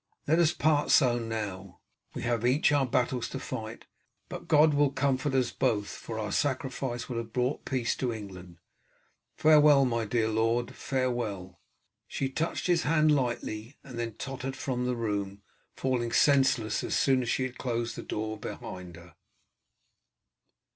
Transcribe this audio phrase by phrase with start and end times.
[0.27, 1.79] Let us part so now.
[2.15, 3.85] We have each our battles to fight,
[4.29, 8.57] but God will comfort us both, for our sacrifice will have brought peace to England.
[9.35, 11.59] Farewell, my dear lord, farewell!"
[12.07, 15.43] She touched his hand lightly and then tottered from the room,
[15.75, 19.13] falling senseless as soon as she had closed the door behind her.